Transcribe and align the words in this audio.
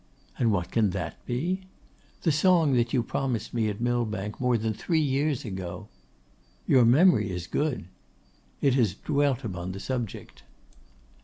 'And 0.39 0.51
what 0.51 0.71
can 0.71 0.89
that 0.97 1.23
be?' 1.27 1.61
'The 2.23 2.31
song 2.31 2.73
that 2.73 2.91
you 2.91 3.03
promised 3.03 3.53
me 3.53 3.69
at 3.69 3.79
Millbank 3.79 4.41
more 4.41 4.57
than 4.57 4.73
three 4.73 4.99
years 4.99 5.45
ago.' 5.45 5.89
'Your 6.65 6.85
memory 6.85 7.29
is 7.29 7.45
good.' 7.45 7.85
'It 8.61 8.73
has 8.73 8.95
dwelt 8.95 9.43
upon 9.43 9.73
the 9.73 9.79
subject. 9.79 10.41